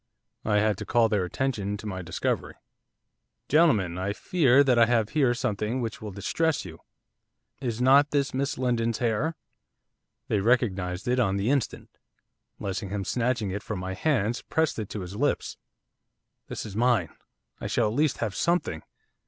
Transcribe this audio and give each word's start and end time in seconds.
I 0.43 0.57
had 0.57 0.77
to 0.79 0.85
call 0.87 1.09
their 1.09 1.25
attention 1.25 1.77
to 1.77 1.85
my 1.85 2.01
discovery. 2.01 2.55
'Gentlemen, 3.47 3.99
I 3.99 4.13
fear 4.13 4.63
that 4.63 4.79
I 4.79 4.87
have 4.87 5.09
here 5.09 5.35
something 5.35 5.79
which 5.79 6.01
will 6.01 6.09
distress 6.09 6.65
you, 6.65 6.79
is 7.59 7.79
not 7.83 8.09
this 8.09 8.33
Miss 8.33 8.57
Lindon's 8.57 8.97
hair?' 8.97 9.35
They 10.27 10.39
recognised 10.39 11.07
it 11.07 11.19
on 11.19 11.37
the 11.37 11.51
instant. 11.51 11.99
Lessingham, 12.59 13.05
snatching 13.05 13.51
it 13.51 13.61
from 13.61 13.77
my 13.77 13.93
hands, 13.93 14.41
pressed 14.41 14.79
it 14.79 14.89
to 14.89 15.01
his 15.01 15.15
lips. 15.15 15.57
'This 16.47 16.65
is 16.65 16.75
mine, 16.75 17.09
I 17.59 17.67
shall 17.67 17.87
at 17.87 17.93
least 17.93 18.17
have 18.17 18.33
something. 18.35 18.81